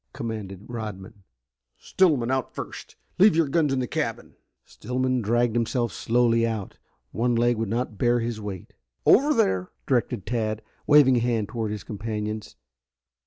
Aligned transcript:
commanded 0.13 0.65
Rodman. 0.67 1.21
"Stillman 1.77 2.31
out 2.31 2.55
first. 2.55 2.95
Leave 3.19 3.35
your 3.35 3.47
guns 3.47 3.71
in 3.71 3.77
the 3.77 3.85
cabin!" 3.85 4.33
Stillman 4.65 5.21
dragged 5.21 5.55
himself 5.55 5.93
slowly 5.93 6.43
out. 6.43 6.79
One 7.11 7.35
leg 7.35 7.57
would 7.57 7.69
not 7.69 7.99
bear 7.99 8.19
his 8.19 8.41
weight. 8.41 8.73
"Over 9.05 9.31
there," 9.31 9.69
directed 9.85 10.25
Tad, 10.25 10.63
waving 10.87 11.17
a 11.17 11.19
hand 11.19 11.49
toward 11.49 11.69
his 11.69 11.83
companions. 11.83 12.55